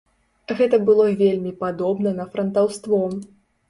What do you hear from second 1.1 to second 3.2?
вельмі падобна на франтаўство.